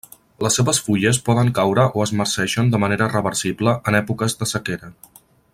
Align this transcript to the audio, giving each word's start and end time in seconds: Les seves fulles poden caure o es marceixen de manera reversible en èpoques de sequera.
Les 0.45 0.55
seves 0.59 0.79
fulles 0.87 1.19
poden 1.27 1.51
caure 1.59 1.85
o 1.99 2.03
es 2.07 2.15
marceixen 2.21 2.73
de 2.73 2.81
manera 2.87 3.13
reversible 3.13 3.77
en 3.93 4.03
èpoques 4.03 4.39
de 4.41 4.53
sequera. 4.57 4.95